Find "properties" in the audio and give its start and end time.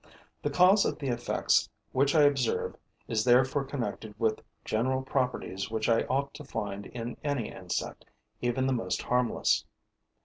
5.03-5.69